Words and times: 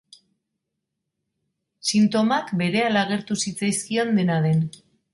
Sintomak 1.91 2.51
berehala 2.65 3.07
agertu 3.09 3.41
zitzaizkion, 3.47 4.15
dena 4.21 4.45
den. 4.51 4.69